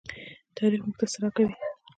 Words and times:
تاریخ 0.57 0.81
موږ 0.85 0.95
ته 0.99 1.05
څه 1.11 1.17
راکوي؟ 1.23 1.55